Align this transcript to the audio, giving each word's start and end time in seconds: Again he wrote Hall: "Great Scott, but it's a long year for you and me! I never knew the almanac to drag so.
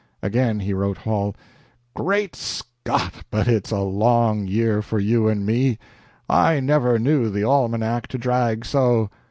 Again 0.23 0.61
he 0.61 0.73
wrote 0.73 0.97
Hall: 0.97 1.35
"Great 1.93 2.35
Scott, 2.35 3.13
but 3.29 3.47
it's 3.47 3.69
a 3.69 3.81
long 3.81 4.47
year 4.47 4.81
for 4.81 4.97
you 4.97 5.27
and 5.27 5.45
me! 5.45 5.77
I 6.27 6.59
never 6.59 6.97
knew 6.97 7.29
the 7.29 7.43
almanac 7.43 8.07
to 8.07 8.17
drag 8.17 8.65
so. 8.65 9.11